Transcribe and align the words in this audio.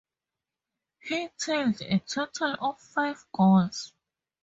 He 1.01 1.29
tallied 1.37 1.79
a 1.83 1.99
total 1.99 2.55
of 2.59 2.79
five 2.79 3.23
goals. 3.31 3.93